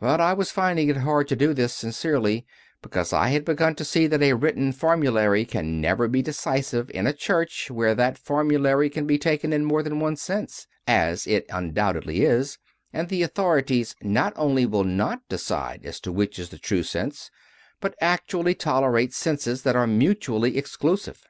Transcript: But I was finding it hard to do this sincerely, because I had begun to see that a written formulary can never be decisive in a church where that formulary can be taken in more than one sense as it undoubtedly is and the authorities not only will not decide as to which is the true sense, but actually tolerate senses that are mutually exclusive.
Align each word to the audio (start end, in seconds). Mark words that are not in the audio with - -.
But 0.00 0.20
I 0.20 0.34
was 0.34 0.50
finding 0.50 0.90
it 0.90 0.98
hard 0.98 1.28
to 1.28 1.34
do 1.34 1.54
this 1.54 1.72
sincerely, 1.72 2.44
because 2.82 3.14
I 3.14 3.28
had 3.28 3.46
begun 3.46 3.74
to 3.76 3.86
see 3.86 4.06
that 4.06 4.20
a 4.20 4.34
written 4.34 4.70
formulary 4.70 5.46
can 5.46 5.80
never 5.80 6.08
be 6.08 6.20
decisive 6.20 6.90
in 6.90 7.06
a 7.06 7.14
church 7.14 7.70
where 7.70 7.94
that 7.94 8.18
formulary 8.18 8.90
can 8.90 9.06
be 9.06 9.16
taken 9.16 9.50
in 9.50 9.64
more 9.64 9.82
than 9.82 9.98
one 9.98 10.16
sense 10.16 10.66
as 10.86 11.26
it 11.26 11.46
undoubtedly 11.48 12.20
is 12.20 12.58
and 12.92 13.08
the 13.08 13.22
authorities 13.22 13.96
not 14.02 14.34
only 14.36 14.66
will 14.66 14.84
not 14.84 15.26
decide 15.30 15.86
as 15.86 16.00
to 16.00 16.12
which 16.12 16.38
is 16.38 16.50
the 16.50 16.58
true 16.58 16.82
sense, 16.82 17.30
but 17.80 17.96
actually 18.02 18.54
tolerate 18.54 19.14
senses 19.14 19.62
that 19.62 19.74
are 19.74 19.86
mutually 19.86 20.58
exclusive. 20.58 21.24